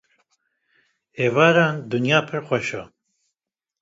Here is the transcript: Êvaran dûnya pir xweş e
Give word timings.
Êvaran 1.25 1.75
dûnya 1.89 2.19
pir 2.27 2.41
xweş 2.47 2.69
e 2.81 2.83